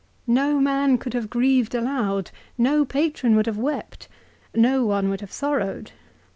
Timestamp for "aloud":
1.75-2.31